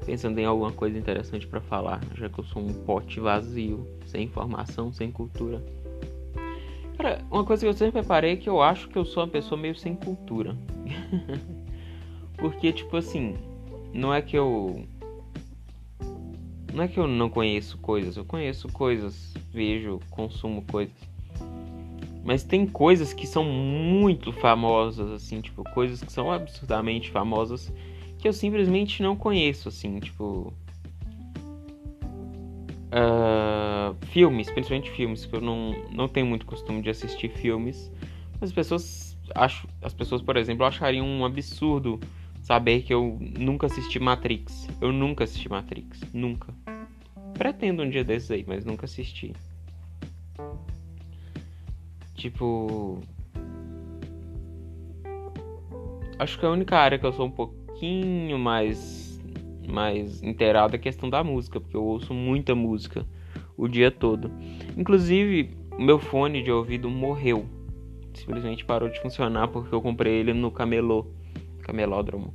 Pensando 0.07 0.39
em 0.39 0.45
alguma 0.45 0.71
coisa 0.71 0.97
interessante 0.97 1.45
para 1.45 1.61
falar, 1.61 2.01
já 2.15 2.27
que 2.27 2.39
eu 2.39 2.43
sou 2.43 2.63
um 2.63 2.73
pote 2.73 3.19
vazio, 3.19 3.87
sem 4.07 4.23
informação, 4.23 4.91
sem 4.91 5.11
cultura. 5.11 5.63
Cara, 6.97 7.23
uma 7.29 7.43
coisa 7.43 7.63
que 7.63 7.69
eu 7.69 7.73
sempre 7.73 8.01
reparei 8.01 8.33
é 8.33 8.37
que 8.37 8.49
eu 8.49 8.59
acho 8.59 8.89
que 8.89 8.97
eu 8.97 9.05
sou 9.05 9.21
uma 9.21 9.29
pessoa 9.29 9.61
meio 9.61 9.75
sem 9.75 9.95
cultura. 9.95 10.57
Porque, 12.37 12.73
tipo 12.73 12.97
assim, 12.97 13.35
não 13.93 14.11
é 14.11 14.19
que 14.19 14.35
eu. 14.35 14.83
Não 16.75 16.83
é 16.83 16.89
que 16.89 16.99
eu 16.99 17.07
não 17.07 17.29
conheço 17.29 17.77
coisas, 17.77 18.17
eu 18.17 18.25
conheço 18.25 18.67
coisas, 18.67 19.33
vejo, 19.49 20.01
consumo 20.09 20.61
coisas. 20.63 20.93
Mas 22.21 22.43
tem 22.43 22.67
coisas 22.67 23.13
que 23.13 23.25
são 23.25 23.45
muito 23.45 24.33
famosas, 24.33 25.09
assim, 25.09 25.39
tipo, 25.39 25.63
coisas 25.73 26.03
que 26.03 26.11
são 26.11 26.29
absurdamente 26.29 27.11
famosas 27.11 27.71
que 28.17 28.27
eu 28.27 28.33
simplesmente 28.33 29.01
não 29.01 29.15
conheço, 29.15 29.69
assim, 29.69 29.99
tipo. 29.99 30.51
Uh, 32.91 33.95
filmes, 34.07 34.51
principalmente 34.51 34.91
filmes, 34.91 35.25
que 35.25 35.33
eu 35.33 35.41
não, 35.41 35.73
não 35.93 36.09
tenho 36.09 36.25
muito 36.25 36.45
costume 36.45 36.81
de 36.81 36.89
assistir 36.89 37.29
filmes. 37.29 37.89
Mas 38.33 38.49
as 38.49 38.53
pessoas, 38.53 39.17
acho, 39.33 39.65
as 39.81 39.93
pessoas, 39.93 40.21
por 40.21 40.35
exemplo, 40.35 40.65
achariam 40.65 41.07
um 41.07 41.23
absurdo 41.23 42.01
saber 42.45 42.83
que 42.83 42.93
eu 42.93 43.17
nunca 43.39 43.65
assisti 43.65 43.99
Matrix. 43.99 44.67
Eu 44.79 44.91
nunca 44.91 45.23
assisti 45.23 45.49
Matrix, 45.49 45.99
nunca. 46.13 46.53
Pretendo 47.37 47.83
um 47.83 47.89
dia 47.89 48.03
desses 48.03 48.31
aí, 48.31 48.43
mas 48.47 48.65
nunca 48.65 48.85
assisti. 48.85 49.33
Tipo. 52.15 53.01
Acho 56.17 56.39
que 56.39 56.45
a 56.45 56.49
única 56.49 56.77
área 56.77 56.97
que 56.97 57.05
eu 57.05 57.11
sou 57.11 57.27
um 57.27 57.31
pouquinho 57.31 58.39
mais 58.39 59.05
mais 59.67 60.21
inteirado 60.23 60.75
é 60.75 60.77
a 60.77 60.81
questão 60.81 61.09
da 61.09 61.23
música, 61.23 61.59
porque 61.59 61.75
eu 61.75 61.83
ouço 61.83 62.13
muita 62.13 62.55
música 62.55 63.05
o 63.57 63.67
dia 63.67 63.91
todo. 63.91 64.31
Inclusive, 64.77 65.55
meu 65.77 65.99
fone 65.99 66.41
de 66.41 66.51
ouvido 66.51 66.89
morreu. 66.89 67.45
Simplesmente 68.13 68.63
parou 68.63 68.89
de 68.89 68.99
funcionar 69.01 69.47
porque 69.49 69.73
eu 69.73 69.81
comprei 69.81 70.13
ele 70.13 70.33
no 70.33 70.51
camelô, 70.51 71.07
camelódromo. 71.61 72.33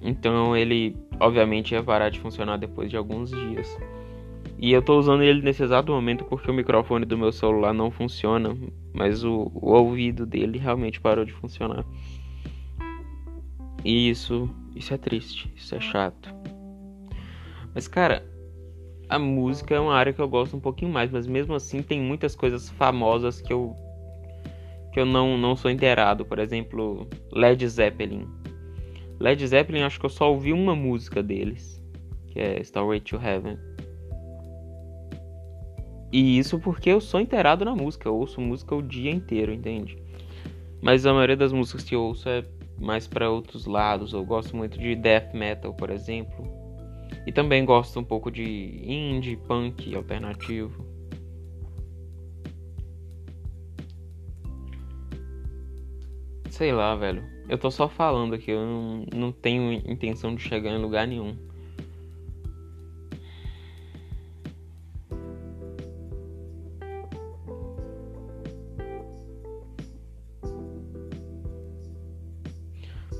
Então 0.00 0.56
ele, 0.56 0.96
obviamente, 1.20 1.74
ia 1.74 1.82
parar 1.82 2.10
de 2.10 2.20
funcionar 2.20 2.56
depois 2.56 2.90
de 2.90 2.96
alguns 2.96 3.30
dias. 3.30 3.78
E 4.60 4.72
eu 4.72 4.82
tô 4.82 4.98
usando 4.98 5.22
ele 5.22 5.40
nesse 5.40 5.62
exato 5.62 5.92
momento 5.92 6.24
porque 6.24 6.50
o 6.50 6.54
microfone 6.54 7.04
do 7.04 7.16
meu 7.16 7.30
celular 7.30 7.72
não 7.72 7.90
funciona, 7.90 8.56
mas 8.92 9.22
o, 9.22 9.50
o 9.54 9.70
ouvido 9.72 10.26
dele 10.26 10.58
realmente 10.58 11.00
parou 11.00 11.24
de 11.24 11.32
funcionar. 11.32 11.84
E 13.84 14.10
isso, 14.10 14.50
isso 14.74 14.92
é 14.92 14.96
triste, 14.96 15.52
isso 15.54 15.74
é 15.76 15.80
chato. 15.80 16.34
Mas 17.72 17.86
cara, 17.86 18.26
a 19.08 19.18
música 19.18 19.76
é 19.76 19.80
uma 19.80 19.94
área 19.94 20.12
que 20.12 20.20
eu 20.20 20.28
gosto 20.28 20.56
um 20.56 20.60
pouquinho 20.60 20.92
mais, 20.92 21.10
mas 21.10 21.26
mesmo 21.26 21.54
assim 21.54 21.80
tem 21.80 22.00
muitas 22.00 22.34
coisas 22.34 22.68
famosas 22.70 23.40
que 23.40 23.52
eu 23.52 23.74
que 24.92 24.98
eu 24.98 25.06
não 25.06 25.38
não 25.38 25.54
sou 25.54 25.70
inteirado, 25.70 26.24
por 26.24 26.38
exemplo, 26.38 27.06
Led 27.32 27.66
Zeppelin. 27.68 28.26
Led 29.20 29.46
Zeppelin 29.46 29.82
acho 29.82 29.98
que 29.98 30.06
eu 30.06 30.10
só 30.10 30.30
ouvi 30.30 30.52
uma 30.52 30.76
música 30.76 31.22
deles, 31.22 31.82
que 32.28 32.38
é 32.38 32.60
Starway 32.60 33.00
to 33.00 33.16
Heaven. 33.16 33.58
E 36.12 36.38
isso 36.38 36.58
porque 36.58 36.88
eu 36.90 37.00
sou 37.00 37.20
inteirado 37.20 37.64
na 37.64 37.74
música, 37.74 38.08
eu 38.08 38.16
ouço 38.16 38.40
música 38.40 38.74
o 38.74 38.82
dia 38.82 39.10
inteiro, 39.10 39.52
entende? 39.52 39.98
Mas 40.80 41.04
a 41.04 41.12
maioria 41.12 41.36
das 41.36 41.52
músicas 41.52 41.82
que 41.84 41.94
eu 41.94 42.02
ouço 42.02 42.28
é 42.28 42.44
mais 42.80 43.06
para 43.06 43.28
outros 43.28 43.66
lados. 43.66 44.12
Eu 44.12 44.24
gosto 44.24 44.56
muito 44.56 44.78
de 44.78 44.94
death 44.94 45.34
metal, 45.34 45.74
por 45.74 45.90
exemplo. 45.90 46.46
E 47.26 47.32
também 47.32 47.64
gosto 47.64 47.98
um 47.98 48.04
pouco 48.04 48.30
de 48.30 48.42
indie, 48.84 49.36
punk 49.36 49.94
alternativo. 49.94 50.86
Sei 56.50 56.72
lá, 56.72 56.94
velho. 56.94 57.37
Eu 57.48 57.56
tô 57.56 57.70
só 57.70 57.88
falando 57.88 58.34
aqui, 58.34 58.50
eu 58.50 58.64
não, 58.64 59.06
não 59.14 59.32
tenho 59.32 59.72
intenção 59.90 60.34
de 60.34 60.42
chegar 60.42 60.70
em 60.70 60.82
lugar 60.82 61.06
nenhum. 61.06 61.36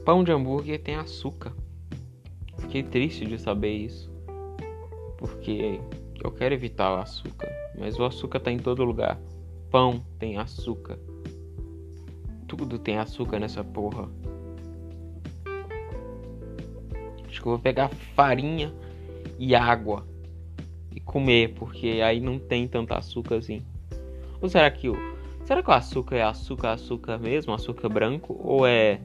pão 0.09 0.25
de 0.25 0.33
hambúrguer 0.33 0.83
tem 0.83 0.95
açúcar. 0.95 1.53
Fiquei 2.61 2.83
triste 2.83 3.27
de 3.27 3.39
saber 3.39 3.73
isso. 3.73 4.11
Porque 5.19 5.79
eu 6.25 6.31
quero 6.33 6.55
evitar 6.55 6.95
o 6.95 6.97
açúcar. 6.97 7.47
Mas 7.79 7.99
o 7.99 8.05
açúcar 8.07 8.41
tá 8.41 8.51
em 8.51 8.59
todo 8.59 8.83
lugar. 8.85 9.21
Pão 9.71 10.03
tem 10.19 10.39
açúcar. 10.39 10.99
Tudo 12.49 12.79
tem 12.79 12.99
açúcar 12.99 13.39
nessa 13.39 13.63
porra. 13.63 14.09
Acho 17.29 17.41
que 17.41 17.47
eu 17.47 17.53
vou 17.53 17.59
pegar 17.59 17.89
farinha 18.17 18.75
e 19.39 19.55
água 19.55 20.05
e 20.93 20.99
comer, 20.99 21.55
porque 21.55 22.01
aí 22.03 22.21
não 22.21 22.39
tem 22.39 22.67
tanto 22.67 22.93
açúcar 22.95 23.37
assim. 23.37 23.63
Ou 24.41 24.49
será 24.49 24.69
que 24.71 24.89
o 24.89 24.97
será 25.45 25.63
que 25.63 25.71
o 25.71 25.73
açúcar 25.73 26.17
é 26.17 26.23
açúcar 26.23 26.73
açúcar 26.73 27.19
mesmo, 27.19 27.55
açúcar 27.55 27.89
branco 27.89 28.37
ou 28.43 28.67
é 28.67 29.01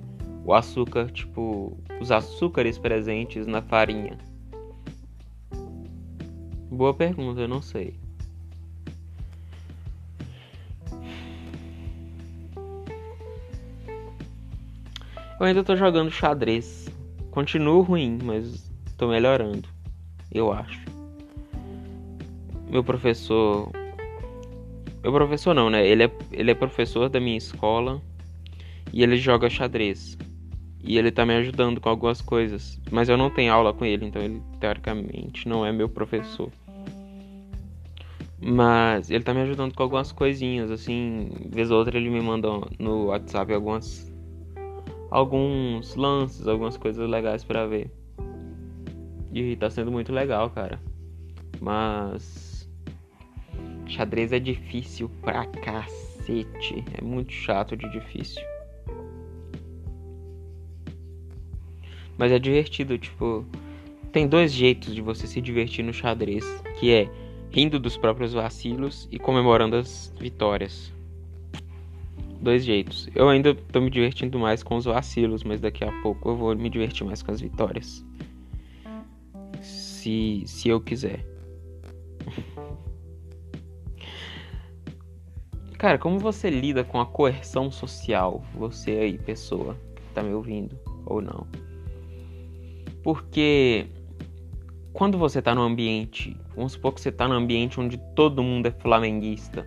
o 0.45 0.53
açúcar, 0.53 1.09
tipo, 1.11 1.77
os 2.01 2.11
açúcares 2.11 2.77
presentes 2.77 3.45
na 3.45 3.61
farinha? 3.61 4.17
Boa 6.69 6.93
pergunta, 6.93 7.41
eu 7.41 7.47
não 7.47 7.61
sei. 7.61 8.02
Eu 15.43 15.47
ainda 15.47 15.61
tô 15.61 15.75
jogando 15.75 16.09
xadrez. 16.09 16.89
Continuo 17.29 17.81
ruim, 17.81 18.17
mas 18.23 18.71
tô 18.97 19.09
melhorando. 19.09 19.67
Eu 20.31 20.53
acho. 20.53 20.79
Meu 22.69 22.81
professor. 22.81 23.69
Meu 25.03 25.11
professor 25.11 25.53
não, 25.53 25.69
né? 25.69 25.85
Ele 25.85 26.05
é, 26.05 26.11
ele 26.31 26.49
é 26.49 26.55
professor 26.55 27.09
da 27.09 27.19
minha 27.19 27.35
escola 27.35 28.01
e 28.93 29.03
ele 29.03 29.17
joga 29.17 29.49
xadrez. 29.49 30.17
E 30.81 30.97
ele 30.97 31.11
tá 31.11 31.25
me 31.25 31.35
ajudando 31.35 31.81
com 31.81 31.89
algumas 31.89 32.21
coisas. 32.21 32.79
Mas 32.89 33.09
eu 33.09 33.17
não 33.17 33.29
tenho 33.29 33.51
aula 33.51 33.73
com 33.73 33.83
ele, 33.83 34.05
então 34.05 34.21
ele 34.21 34.41
teoricamente 34.61 35.45
não 35.45 35.65
é 35.65 35.73
meu 35.73 35.89
professor. 35.89 36.49
Mas 38.41 39.11
ele 39.11 39.25
tá 39.25 39.33
me 39.33 39.41
ajudando 39.41 39.73
com 39.73 39.83
algumas 39.83 40.09
coisinhas, 40.13 40.71
assim, 40.71 41.31
vez 41.49 41.69
ou 41.69 41.79
outra 41.79 41.97
ele 41.97 42.09
me 42.09 42.21
manda 42.21 42.47
no 42.79 43.07
WhatsApp 43.07 43.53
algumas 43.53 44.12
alguns 45.13 45.95
lances, 45.95 46.47
algumas 46.47 46.75
coisas 46.75 47.07
legais 47.07 47.43
para 47.43 47.67
ver. 47.67 47.91
E 49.31 49.55
tá 49.55 49.69
sendo 49.69 49.91
muito 49.91 50.11
legal, 50.11 50.49
cara. 50.49 50.81
Mas 51.61 52.67
xadrez 53.85 54.33
é 54.33 54.39
difícil 54.39 55.09
pra 55.21 55.45
cacete. 55.45 56.83
É 56.97 57.03
muito 57.03 57.31
chato 57.31 57.77
de 57.77 57.87
difícil. 57.91 58.41
Mas 62.17 62.31
é 62.31 62.39
divertido, 62.39 62.97
tipo. 62.97 63.45
Tem 64.11 64.27
dois 64.27 64.51
jeitos 64.51 64.95
de 64.95 65.01
você 65.01 65.27
se 65.27 65.41
divertir 65.41 65.83
no 65.83 65.93
xadrez, 65.93 66.45
que 66.79 66.91
é 66.91 67.09
rindo 67.51 67.79
dos 67.79 67.97
próprios 67.97 68.33
vacilos 68.33 69.07
e 69.11 69.19
comemorando 69.19 69.75
as 69.75 70.13
vitórias. 70.19 70.91
Dois 72.43 72.63
jeitos. 72.65 73.07
Eu 73.15 73.29
ainda 73.29 73.55
tô 73.55 73.79
me 73.79 73.89
divertindo 73.89 74.37
mais 74.37 74.61
com 74.61 74.75
os 74.75 74.83
vacilos, 74.83 75.45
mas 75.45 75.61
daqui 75.61 75.85
a 75.85 75.91
pouco 76.01 76.27
eu 76.27 76.35
vou 76.35 76.53
me 76.53 76.69
divertir 76.69 77.05
mais 77.05 77.23
com 77.23 77.31
as 77.31 77.39
vitórias. 77.39 78.05
se, 79.61 80.43
se 80.45 80.67
eu 80.67 80.81
quiser. 80.81 81.25
Cara, 85.79 85.97
como 85.97 86.19
você 86.19 86.49
lida 86.49 86.83
com 86.83 86.99
a 86.99 87.05
coerção 87.05 87.71
social? 87.71 88.43
Você 88.55 88.91
aí, 88.91 89.17
pessoa 89.17 89.77
que 89.95 90.01
tá 90.13 90.21
me 90.21 90.33
ouvindo 90.33 90.77
ou 91.05 91.21
não? 91.21 91.47
Porque 93.01 93.87
quando 94.91 95.17
você 95.17 95.41
tá 95.41 95.55
no 95.55 95.61
ambiente, 95.61 96.35
vamos 96.53 96.73
supor 96.73 96.93
que 96.93 96.99
você 96.99 97.09
tá 97.09 97.25
no 97.25 97.35
ambiente 97.35 97.79
onde 97.79 97.97
todo 98.13 98.43
mundo 98.43 98.67
é 98.67 98.71
flamenguista 98.71 99.65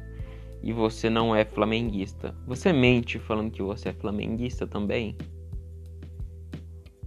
e 0.66 0.73
você 0.73 1.08
não 1.08 1.35
é 1.35 1.44
flamenguista, 1.44 2.35
você 2.44 2.73
mente 2.73 3.20
falando 3.20 3.52
que 3.52 3.62
você 3.62 3.90
é 3.90 3.92
flamenguista 3.92 4.66
também? 4.66 5.16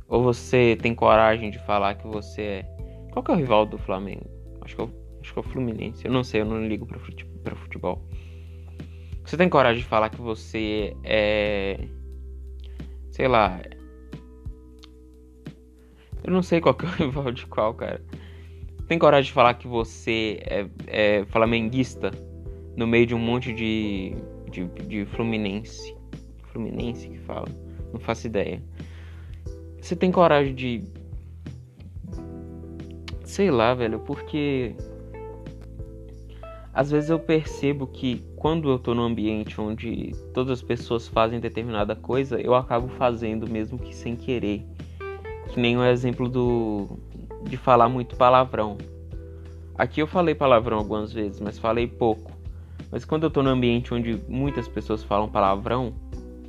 Ou 0.08 0.24
você 0.24 0.78
tem 0.82 0.96
coragem 0.96 1.52
de 1.52 1.60
falar 1.60 1.96
que 1.96 2.08
você 2.08 2.42
é. 2.42 2.64
Qual 3.12 3.22
que 3.22 3.32
é 3.32 3.34
o 3.34 3.38
rival 3.38 3.66
do 3.66 3.78
Flamengo? 3.78 4.26
Acho 4.62 4.78
que 4.78 4.82
é 4.82 4.86
o, 4.86 4.94
acho 5.20 5.34
que 5.34 5.40
é 5.40 5.42
o 5.42 5.44
Fluminense. 5.44 6.06
Eu 6.06 6.12
não 6.14 6.24
sei, 6.24 6.40
eu 6.40 6.46
não 6.46 6.66
ligo 6.66 6.86
pra 6.86 7.54
futebol. 7.54 8.02
Você 9.26 9.36
tem 9.36 9.50
coragem 9.50 9.84
de 9.84 9.90
falar 9.90 10.10
que 10.10 10.22
você 10.22 10.96
é. 11.04 11.86
Sei 13.12 13.28
lá. 13.28 13.60
Eu 16.24 16.32
não 16.32 16.42
sei 16.42 16.62
qual 16.62 16.74
que 16.74 16.86
é 16.86 16.88
o 16.88 16.92
rival 16.96 17.30
de 17.34 17.46
qual, 17.46 17.74
cara. 17.74 18.02
Tem 18.88 18.98
coragem 18.98 19.28
de 19.28 19.34
falar 19.34 19.56
que 19.56 19.68
você 19.68 20.40
é, 20.46 20.66
é 20.88 21.26
flamenguista 21.26 22.10
no 22.80 22.88
meio 22.88 23.06
de 23.06 23.14
um 23.14 23.20
monte 23.20 23.52
de, 23.52 24.16
de, 24.50 24.64
de 24.88 25.06
Fluminense. 25.08 25.94
Fluminense 26.44 27.10
que 27.10 27.18
fala. 27.20 27.50
Não 27.92 28.00
faço 28.00 28.26
ideia. 28.26 28.64
Você 29.82 29.98
tem 29.98 30.10
coragem 30.14 30.56
de. 30.56 30.84
Sei 33.26 33.52
lá, 33.52 33.74
velho, 33.74 34.00
porque. 34.00 34.74
Às 36.74 36.90
vezes 36.90 37.10
eu 37.10 37.20
percebo 37.20 37.86
que 37.86 38.24
quando 38.38 38.70
eu 38.70 38.80
tô 38.80 38.96
num 38.96 39.04
ambiente 39.04 39.60
onde 39.60 40.14
todas 40.34 40.60
as 40.60 40.62
pessoas 40.62 41.06
fazem 41.06 41.38
determinada 41.38 41.98
coisa, 41.98 42.40
eu 42.40 42.56
acabo 42.56 42.88
fazendo 42.88 43.50
mesmo 43.50 43.78
que 43.78 43.94
sem 43.94 44.16
querer. 44.16 44.66
Que 45.50 45.60
nem 45.60 45.78
o 45.78 45.84
exemplo 45.84 46.30
do 46.30 46.88
de 47.44 47.58
falar 47.58 47.90
muito 47.90 48.16
palavrão. 48.16 48.78
Aqui 49.78 50.02
eu 50.02 50.08
falei 50.08 50.34
palavrão 50.34 50.78
algumas 50.78 51.12
vezes, 51.12 51.42
mas 51.42 51.60
falei 51.60 51.86
pouco. 51.86 52.29
Mas 52.92 53.06
quando 53.06 53.24
eu 53.24 53.30
tô 53.30 53.44
num 53.44 53.52
ambiente 53.52 53.94
onde 53.94 54.20
muitas 54.28 54.68
pessoas 54.68 55.04
falam 55.04 55.30
palavrão, 55.30 55.94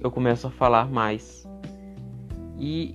eu 0.01 0.11
começo 0.11 0.47
a 0.47 0.51
falar 0.51 0.91
mais. 0.91 1.47
E 2.59 2.95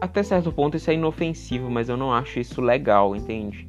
até 0.00 0.22
certo 0.22 0.52
ponto 0.52 0.76
isso 0.76 0.90
é 0.90 0.94
inofensivo, 0.94 1.70
mas 1.70 1.88
eu 1.88 1.96
não 1.96 2.12
acho 2.12 2.40
isso 2.40 2.60
legal, 2.60 3.14
entende? 3.14 3.68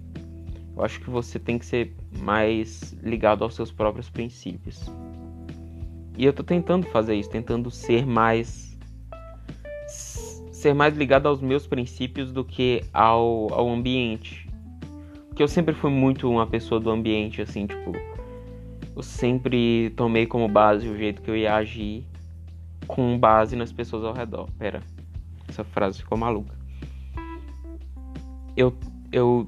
Eu 0.75 0.84
acho 0.84 1.00
que 1.00 1.10
você 1.10 1.39
tem 1.39 1.58
que 1.58 1.65
ser 1.65 1.96
mais 2.20 2.94
ligado 3.01 3.44
aos 3.44 3.55
seus 3.55 3.72
próprios 3.72 4.10
princípios. 4.10 4.84
E 6.17 6.25
eu 6.25 6.34
tô 6.34 6.44
tentando 6.44 6.86
fazer 6.88 7.15
isso, 7.15 7.29
tentando 7.29 7.70
ser 7.70 8.05
mais 8.05 8.75
ser 9.88 10.74
mais 10.74 10.98
ligado 10.98 11.27
aos 11.27 11.41
meus 11.41 11.67
princípios 11.67 12.32
do 12.32 12.44
que 12.44 12.84
ao, 12.91 13.53
ao 13.53 13.70
ambiente. 13.70 14.50
Porque 15.27 15.44
eu 15.44 15.48
sempre 15.48 15.75
fui 15.75 15.91
muito 15.91 16.29
uma 16.29 16.48
pessoa 16.48 16.79
do 16.82 16.89
ambiente, 16.89 17.41
assim, 17.41 17.67
tipo, 17.67 17.91
eu 18.95 19.03
sempre 19.03 19.89
tomei 19.91 20.25
como 20.25 20.47
base 20.47 20.87
o 20.87 20.97
jeito 20.97 21.21
que 21.21 21.29
eu 21.29 21.35
ia 21.35 21.55
agir 21.55 22.05
com 22.87 23.17
base 23.17 23.55
nas 23.55 23.71
pessoas 23.71 24.03
ao 24.03 24.13
redor. 24.13 24.49
Pera. 24.57 24.81
Essa 25.47 25.63
frase 25.63 25.99
ficou 25.99 26.17
maluca. 26.17 26.55
Eu, 28.55 28.73
eu, 29.12 29.45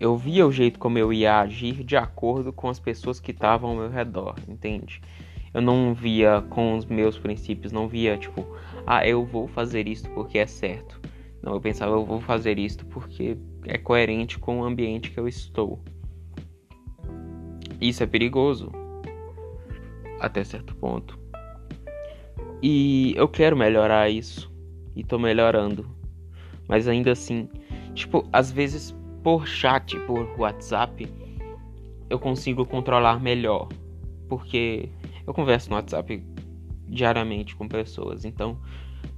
eu 0.00 0.16
via 0.16 0.46
o 0.46 0.50
jeito 0.50 0.78
como 0.78 0.98
eu 0.98 1.12
ia 1.12 1.38
agir 1.38 1.84
de 1.84 1.96
acordo 1.96 2.52
com 2.52 2.68
as 2.68 2.80
pessoas 2.80 3.20
que 3.20 3.30
estavam 3.30 3.70
ao 3.70 3.76
meu 3.76 3.90
redor, 3.90 4.34
entende? 4.48 5.00
Eu 5.54 5.60
não 5.60 5.94
via 5.94 6.42
com 6.50 6.76
os 6.76 6.84
meus 6.84 7.16
princípios, 7.16 7.72
não 7.72 7.88
via 7.88 8.16
tipo, 8.16 8.44
ah, 8.86 9.06
eu 9.06 9.24
vou 9.24 9.46
fazer 9.46 9.86
isto 9.86 10.08
porque 10.10 10.38
é 10.38 10.46
certo. 10.46 11.00
Não, 11.42 11.54
eu 11.54 11.60
pensava, 11.60 11.92
eu 11.92 12.04
vou 12.04 12.20
fazer 12.20 12.58
isto 12.58 12.84
porque 12.86 13.36
é 13.64 13.78
coerente 13.78 14.38
com 14.38 14.60
o 14.60 14.64
ambiente 14.64 15.10
que 15.10 15.18
eu 15.18 15.28
estou. 15.28 15.82
Isso 17.80 18.02
é 18.02 18.06
perigoso. 18.06 18.70
Até 20.20 20.44
certo 20.44 20.74
ponto. 20.76 21.18
E 22.62 23.14
eu 23.16 23.26
quero 23.26 23.56
melhorar 23.56 24.10
isso 24.10 24.52
e 24.94 25.02
tô 25.02 25.18
melhorando. 25.18 25.88
Mas 26.68 26.86
ainda 26.86 27.12
assim, 27.12 27.48
tipo, 27.94 28.28
às 28.32 28.52
vezes 28.52 28.94
por 29.22 29.46
chat, 29.46 29.98
por 30.00 30.28
WhatsApp, 30.38 31.08
eu 32.08 32.18
consigo 32.18 32.66
controlar 32.66 33.20
melhor. 33.20 33.68
Porque 34.28 34.90
eu 35.26 35.32
converso 35.32 35.70
no 35.70 35.76
WhatsApp 35.76 36.22
diariamente 36.86 37.56
com 37.56 37.66
pessoas. 37.66 38.24
Então, 38.24 38.58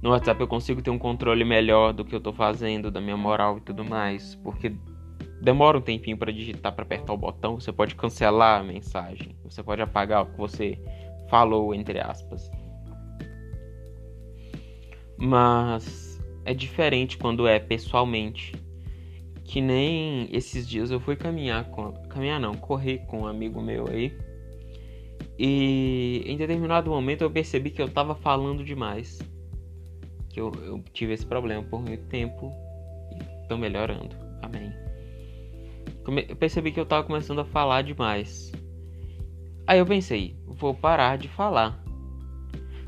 no 0.01 0.11
WhatsApp 0.11 0.39
eu 0.39 0.47
consigo 0.47 0.81
ter 0.81 0.89
um 0.89 0.97
controle 0.97 1.43
melhor 1.43 1.93
do 1.93 2.05
que 2.05 2.15
eu 2.15 2.21
tô 2.21 2.31
fazendo, 2.31 2.91
da 2.91 3.01
minha 3.01 3.17
moral 3.17 3.57
e 3.57 3.61
tudo 3.61 3.83
mais. 3.83 4.35
Porque 4.35 4.73
demora 5.43 5.77
um 5.77 5.81
tempinho 5.81 6.17
para 6.17 6.31
digitar, 6.31 6.73
para 6.73 6.83
apertar 6.83 7.11
o 7.13 7.17
botão. 7.17 7.59
Você 7.59 7.71
pode 7.71 7.95
cancelar 7.95 8.61
a 8.61 8.63
mensagem. 8.63 9.35
Você 9.43 9.61
pode 9.61 9.81
apagar 9.81 10.23
o 10.23 10.25
que 10.27 10.37
você 10.37 10.79
falou, 11.29 11.75
entre 11.75 11.99
aspas. 11.99 12.49
Mas 15.17 16.19
é 16.45 16.53
diferente 16.53 17.17
quando 17.17 17.45
é 17.45 17.59
pessoalmente. 17.59 18.53
Que 19.43 19.59
nem 19.59 20.29
esses 20.31 20.67
dias 20.67 20.89
eu 20.89 20.99
fui 20.99 21.17
caminhar 21.17 21.65
com. 21.65 21.91
Caminhar 22.07 22.39
não, 22.39 22.53
correr 22.53 22.99
com 22.99 23.23
um 23.23 23.27
amigo 23.27 23.61
meu 23.61 23.87
aí. 23.89 24.17
E 25.37 26.23
em 26.25 26.37
determinado 26.37 26.89
momento 26.89 27.21
eu 27.21 27.29
percebi 27.29 27.69
que 27.69 27.81
eu 27.81 27.89
tava 27.89 28.15
falando 28.15 28.63
demais. 28.63 29.19
Que 30.29 30.39
eu, 30.39 30.51
eu 30.63 30.81
tive 30.93 31.13
esse 31.13 31.25
problema 31.25 31.61
por 31.63 31.81
muito 31.81 32.05
tempo. 32.05 32.49
E 33.11 33.47
tô 33.49 33.57
melhorando. 33.57 34.15
Amém. 34.41 34.82
Eu 36.21 36.35
percebi 36.35 36.71
que 36.71 36.79
eu 36.79 36.85
tava 36.85 37.03
começando 37.03 37.39
a 37.39 37.45
falar 37.45 37.81
demais. 37.81 38.51
Aí 39.65 39.79
eu 39.79 39.85
pensei, 39.85 40.35
vou 40.45 40.73
parar 40.73 41.17
de 41.17 41.27
falar. 41.27 41.83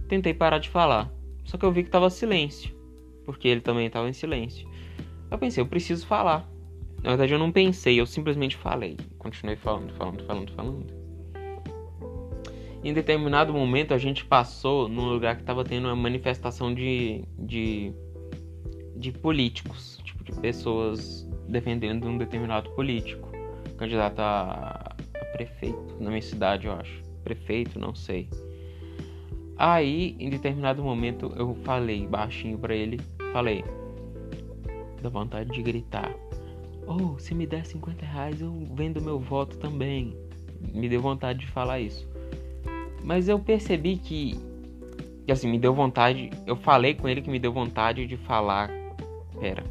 Tentei 0.08 0.34
parar 0.34 0.60
de 0.60 0.70
falar. 0.70 1.12
Só 1.44 1.58
que 1.58 1.66
eu 1.66 1.72
vi 1.72 1.84
que 1.84 1.90
tava 1.90 2.10
silêncio, 2.10 2.76
porque 3.24 3.48
ele 3.48 3.62
também 3.62 3.90
tava 3.90 4.10
em 4.10 4.14
silêncio. 4.14 4.68
Eu 5.30 5.38
pensei, 5.38 5.62
eu 5.62 5.68
preciso 5.68 6.06
falar. 6.06 6.50
Na 7.02 7.10
verdade, 7.12 7.34
eu 7.34 7.40
não 7.40 7.52
pensei, 7.52 8.00
eu 8.00 8.06
simplesmente 8.06 8.56
falei. 8.56 8.98
Continuei 9.18 9.56
falando, 9.56 9.94
falando, 9.94 10.24
falando, 10.24 10.52
falando. 10.54 10.86
Em 12.84 12.94
determinado 12.94 13.54
momento, 13.54 13.94
a 13.94 13.98
gente 13.98 14.26
passou 14.26 14.88
num 14.88 15.10
lugar 15.10 15.38
que 15.38 15.44
tava 15.44 15.64
tendo 15.64 15.86
uma 15.86 15.96
manifestação 15.96 16.74
de, 16.74 17.24
de, 17.38 17.92
de 18.96 19.12
políticos, 19.12 20.00
tipo, 20.04 20.24
de 20.24 20.32
pessoas 20.34 21.28
defendendo 21.48 22.08
um 22.08 22.18
determinado 22.18 22.70
político, 22.72 23.30
candidato 23.78 24.20
a, 24.20 24.96
prefeito 25.34 25.98
na 26.00 26.10
minha 26.10 26.22
cidade, 26.22 26.68
eu 26.68 26.74
acho. 26.74 27.04
Prefeito, 27.24 27.80
não 27.80 27.94
sei. 27.94 28.30
Aí, 29.58 30.16
em 30.20 30.30
determinado 30.30 30.84
momento, 30.84 31.34
eu 31.36 31.56
falei 31.64 32.06
baixinho 32.08 32.58
para 32.58 32.76
ele, 32.76 33.00
falei, 33.32 33.64
da 35.02 35.10
vontade 35.10 35.52
de 35.52 35.62
gritar, 35.62 36.14
oh, 36.88 37.18
se 37.18 37.34
me 37.34 37.46
der 37.46 37.66
50 37.66 38.06
reais 38.06 38.42
eu 38.42 38.52
vendo 38.74 39.02
meu 39.02 39.20
voto 39.20 39.58
também. 39.58 40.16
Me 40.74 40.90
deu 40.90 41.02
vontade 41.02 41.40
de 41.40 41.48
falar 41.48 41.80
isso. 41.80 42.08
Mas 43.04 43.28
eu 43.28 43.40
percebi 43.40 43.98
que, 43.98 44.36
que 45.26 45.32
assim, 45.32 45.50
me 45.50 45.60
deu 45.60 45.74
vontade, 45.74 46.32
eu 46.46 46.56
falei 46.56 46.96
com 46.96 47.08
ele 47.08 47.22
que 47.22 47.30
me 47.30 47.40
deu 47.40 47.54
vontade 47.54 48.08
de 48.08 48.18
falar, 48.18 48.70
pera. 49.40 49.64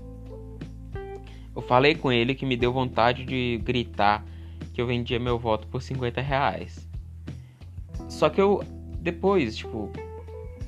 Eu 1.55 1.63
falei 1.63 1.95
com 1.95 2.11
ele 2.11 2.35
que 2.35 2.45
me 2.45 2.57
deu 2.57 2.73
vontade 2.73 3.25
de 3.25 3.61
gritar 3.63 4.25
que 4.73 4.81
eu 4.81 4.87
vendia 4.87 5.19
meu 5.21 5.39
voto 5.39 5.69
por 5.69 5.81
50 5.81 6.21
reais. 6.21 6.89
Só 8.09 8.29
que 8.29 8.41
eu 8.41 8.63
depois, 8.99 9.57
tipo, 9.57 9.91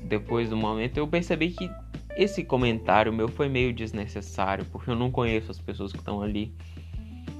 depois 0.03 0.49
do 0.49 0.55
momento, 0.55 0.97
eu 0.97 1.07
percebi 1.07 1.51
que 1.51 1.69
esse 2.15 2.43
comentário 2.43 3.11
meu 3.11 3.27
foi 3.27 3.49
meio 3.49 3.73
desnecessário, 3.73 4.65
porque 4.65 4.89
eu 4.89 4.95
não 4.95 5.11
conheço 5.11 5.51
as 5.51 5.59
pessoas 5.59 5.91
que 5.91 5.99
estão 5.99 6.21
ali. 6.21 6.53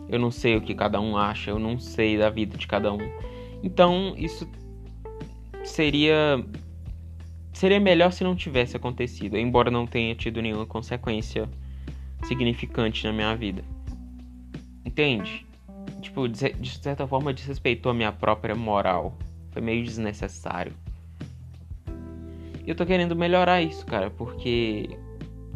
Eu 0.09 0.19
não 0.19 0.31
sei 0.31 0.55
o 0.55 0.61
que 0.61 0.75
cada 0.75 0.99
um 0.99 1.17
acha, 1.17 1.51
eu 1.51 1.59
não 1.59 1.79
sei 1.79 2.17
da 2.17 2.29
vida 2.29 2.57
de 2.57 2.67
cada 2.67 2.91
um. 2.91 2.99
Então, 3.63 4.13
isso 4.17 4.47
seria 5.63 6.43
seria 7.51 7.79
melhor 7.79 8.11
se 8.11 8.23
não 8.23 8.35
tivesse 8.35 8.77
acontecido, 8.77 9.35
embora 9.35 9.71
não 9.71 9.87
tenha 9.87 10.13
tido 10.13 10.41
nenhuma 10.41 10.65
consequência 10.65 11.49
significante 12.23 13.05
na 13.05 13.13
minha 13.13 13.35
vida. 13.35 13.63
Entende? 14.85 15.45
Tipo, 16.01 16.27
de 16.27 16.69
certa 16.79 17.07
forma 17.07 17.33
desrespeitou 17.33 17.91
a 17.91 17.95
minha 17.95 18.11
própria 18.11 18.55
moral. 18.55 19.17
Foi 19.51 19.61
meio 19.61 19.83
desnecessário. 19.83 20.73
E 22.65 22.69
eu 22.69 22.75
tô 22.75 22.85
querendo 22.85 23.15
melhorar 23.15 23.61
isso, 23.61 23.85
cara, 23.85 24.09
porque 24.09 24.89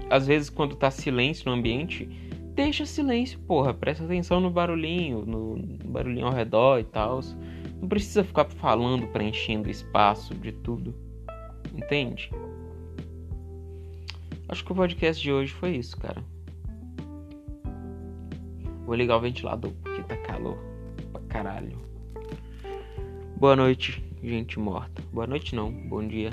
às 0.09 0.27
vezes 0.27 0.49
quando 0.49 0.75
tá 0.75 0.89
silêncio 0.89 1.49
no 1.49 1.57
ambiente, 1.57 2.05
deixa 2.53 2.85
silêncio, 2.85 3.39
porra. 3.39 3.73
Presta 3.73 4.03
atenção 4.03 4.39
no 4.39 4.49
barulhinho, 4.49 5.25
no 5.25 5.57
barulhinho 5.85 6.27
ao 6.27 6.33
redor 6.33 6.79
e 6.79 6.83
tal. 6.83 7.19
Não 7.81 7.87
precisa 7.87 8.23
ficar 8.23 8.45
falando, 8.45 9.07
preenchendo 9.07 9.69
espaço 9.69 10.35
de 10.35 10.51
tudo. 10.51 10.93
Entende? 11.73 12.31
Acho 14.47 14.65
que 14.65 14.71
o 14.71 14.75
podcast 14.75 15.21
de 15.21 15.31
hoje 15.31 15.51
foi 15.53 15.77
isso, 15.77 15.97
cara. 15.97 16.23
Vou 18.91 18.97
ligar 18.97 19.15
o 19.15 19.21
ventilador 19.21 19.71
porque 19.81 20.03
tá 20.03 20.17
calor 20.17 20.57
pra 21.13 21.21
caralho. 21.29 21.79
Boa 23.37 23.55
noite, 23.55 24.03
gente 24.21 24.59
morta. 24.59 25.01
Boa 25.13 25.25
noite 25.25 25.55
não, 25.55 25.71
bom 25.71 26.05
dia. 26.05 26.29